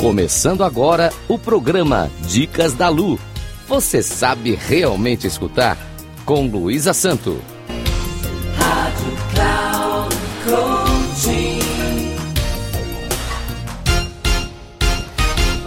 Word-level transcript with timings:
Começando 0.00 0.62
agora 0.62 1.12
o 1.26 1.36
programa 1.36 2.08
Dicas 2.28 2.72
da 2.72 2.88
Lu. 2.88 3.18
Você 3.66 4.00
sabe 4.00 4.54
realmente 4.54 5.26
escutar? 5.26 5.76
Com 6.24 6.46
Luísa 6.46 6.92
Santo. 6.92 7.42
Rádio 8.54 9.16
Cloud 9.34 10.16
Coaching. 10.44 11.58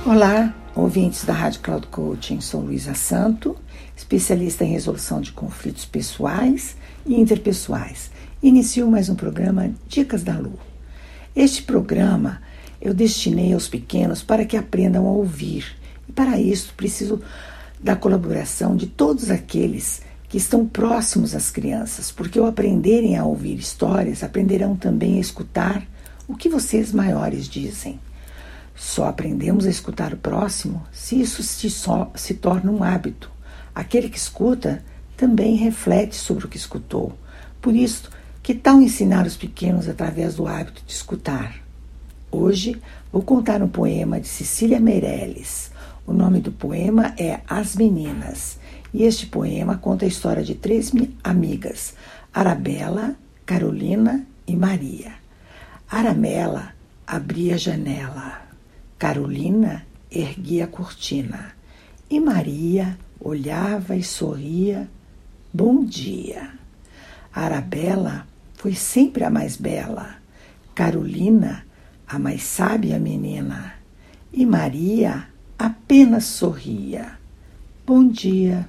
Olá, 0.06 0.54
ouvintes 0.74 1.26
da 1.26 1.34
Rádio 1.34 1.60
Cloud 1.60 1.88
Coaching. 1.88 2.40
Sou 2.40 2.62
Luísa 2.62 2.94
Santo, 2.94 3.58
especialista 3.98 4.64
em 4.64 4.72
resolução 4.72 5.20
de 5.20 5.34
conflitos 5.34 5.84
pessoais 5.84 6.78
e 7.06 7.20
interpessoais. 7.20 8.10
Inicio 8.42 8.90
mais 8.90 9.10
um 9.10 9.16
programa 9.16 9.72
Dicas 9.90 10.24
da 10.24 10.38
Lu. 10.38 10.58
Este 11.36 11.62
programa 11.64 12.42
eu 12.82 12.94
destinei 12.94 13.54
aos 13.54 13.68
pequenos 13.68 14.24
para 14.24 14.46
que 14.46 14.58
aprendam 14.58 15.06
a 15.08 15.12
ouvir. 15.12 15.78
E 16.10 16.12
para 16.12 16.40
isso 16.40 16.74
preciso 16.76 17.22
da 17.80 17.96
colaboração 17.96 18.76
de 18.76 18.88
todos 18.88 19.30
aqueles 19.30 20.02
que 20.28 20.38
estão 20.38 20.66
próximos 20.66 21.36
às 21.36 21.52
crianças, 21.52 22.12
porque 22.12 22.40
ao 22.40 22.46
aprenderem 22.46 23.18
a 23.18 23.26
ouvir 23.26 23.60
histórias, 23.60 24.24
aprenderão 24.24 24.76
também 24.76 25.18
a 25.18 25.22
escutar 25.22 25.86
o 26.28 26.36
que 26.36 26.48
vocês 26.48 26.94
maiores 26.94 27.48
dizem. 27.48 28.00
Só 28.76 29.08
aprendemos 29.08 29.66
a 29.66 29.70
escutar 29.70 30.14
o 30.14 30.18
próximo 30.18 30.82
se 30.92 31.20
isso 31.20 31.44
se, 31.44 31.70
so, 31.70 32.08
se 32.16 32.34
torna 32.34 32.72
um 32.72 32.84
hábito. 32.84 33.30
Aquele 33.76 34.10
que 34.10 34.18
escuta 34.18 34.84
também 35.18 35.56
reflete 35.56 36.16
sobre 36.16 36.46
o 36.46 36.48
que 36.48 36.58
escutou. 36.58 37.14
Por 37.62 37.76
isso, 37.76 38.10
que 38.42 38.56
tal 38.56 38.82
ensinar 38.82 39.28
os 39.28 39.36
pequenos 39.36 39.88
através 39.88 40.36
do 40.36 40.48
hábito 40.48 40.82
de 40.86 40.94
escutar? 40.94 41.62
Hoje 42.34 42.82
vou 43.12 43.22
contar 43.22 43.62
um 43.62 43.68
poema 43.68 44.18
de 44.18 44.28
Cecília 44.28 44.80
Meirelles. 44.80 45.70
O 46.08 46.14
nome 46.14 46.40
do 46.40 46.50
poema 46.50 47.14
é 47.20 47.42
As 47.46 47.76
Meninas. 47.76 48.58
E 48.94 49.04
este 49.04 49.28
poema 49.28 49.78
conta 49.78 50.06
a 50.06 50.08
história 50.08 50.42
de 50.42 50.56
três 50.56 50.94
amigas: 51.22 51.94
Arabella, 52.34 53.16
Carolina 53.46 54.26
e 54.48 54.56
Maria. 54.56 55.12
Aramela 55.90 56.74
abria 57.06 57.56
a 57.56 57.58
janela, 57.58 58.42
Carolina 58.98 59.86
erguia 60.10 60.64
a 60.64 60.68
cortina 60.68 61.54
e 62.10 62.18
Maria 62.18 62.98
olhava 63.20 63.94
e 63.98 64.04
sorria. 64.04 64.90
Bom 65.54 65.84
dia. 65.84 66.50
Arabella 67.34 68.26
foi 68.56 68.74
sempre 68.74 69.26
a 69.26 69.30
mais 69.30 69.58
bela, 69.58 70.16
Carolina 70.74 71.66
a 72.12 72.20
mais 72.20 72.44
sábia 72.44 73.00
menina, 73.00 73.76
e 74.34 74.46
Maria 74.46 75.30
apenas 75.58 76.26
sorria. 76.26 77.18
Bom 77.88 78.06
dia. 78.06 78.68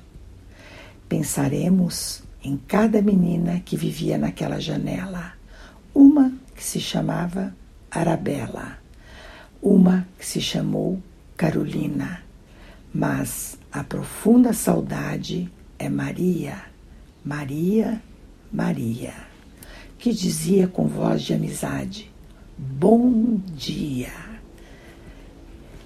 Pensaremos 1.08 2.22
em 2.44 2.56
cada 2.56 3.02
menina 3.02 3.58
que 3.58 3.76
vivia 3.76 4.16
naquela 4.16 4.60
janela. 4.60 5.32
Uma 5.92 6.32
que 6.54 6.62
se 6.62 6.78
chamava 6.78 7.52
Arabella, 7.90 8.78
uma 9.60 10.06
que 10.16 10.24
se 10.24 10.40
chamou 10.40 11.02
Carolina, 11.36 12.22
mas 12.94 13.58
a 13.72 13.82
profunda 13.82 14.52
saudade 14.52 15.50
é 15.80 15.88
Maria, 15.88 16.62
Maria, 17.24 18.00
Maria, 18.52 19.14
que 19.98 20.12
dizia 20.12 20.68
com 20.68 20.86
voz 20.86 21.22
de 21.22 21.34
amizade: 21.34 22.11
Bom 22.64 23.40
dia! 23.56 24.12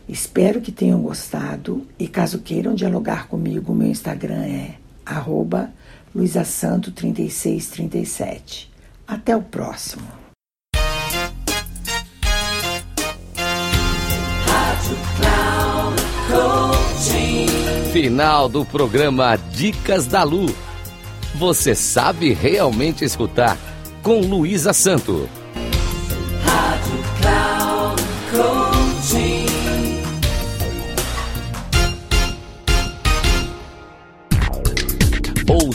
Espero 0.06 0.60
que 0.60 0.70
tenham 0.70 1.00
gostado 1.00 1.86
e 1.98 2.06
caso 2.06 2.40
queiram 2.40 2.74
dialogar 2.74 3.28
comigo, 3.28 3.74
meu 3.74 3.88
Instagram 3.88 4.44
é 4.44 4.74
arroba 5.04 5.70
luisasanto3637. 6.14 8.68
Até 9.08 9.34
o 9.34 9.40
próximo! 9.40 10.06
Final 17.90 18.50
do 18.50 18.66
programa 18.66 19.36
Dicas 19.36 20.06
da 20.06 20.22
Lu. 20.22 20.54
Você 21.36 21.74
sabe 21.74 22.34
realmente 22.34 23.02
escutar 23.02 23.56
com 24.02 24.20
Luísa 24.20 24.74
Santo. 24.74 25.26